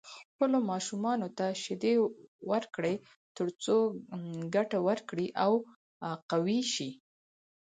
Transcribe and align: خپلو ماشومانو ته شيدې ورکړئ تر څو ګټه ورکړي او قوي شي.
خپلو 0.19 0.57
ماشومانو 0.71 1.27
ته 1.37 1.45
شيدې 1.63 1.93
ورکړئ 2.51 2.95
تر 3.35 3.47
څو 3.63 3.75
ګټه 4.55 4.77
ورکړي 4.87 5.27
او 5.43 5.51
قوي 6.31 6.61
شي. 6.73 6.89